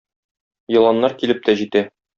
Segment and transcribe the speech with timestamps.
[0.77, 1.89] Еланнар килеп тә җитә.